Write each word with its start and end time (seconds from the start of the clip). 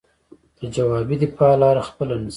د 0.57 0.59
ځوابي 0.75 1.15
دفاع 1.23 1.51
لاره 1.61 1.81
خپله 1.89 2.15
نه 2.21 2.25
شي. 2.27 2.29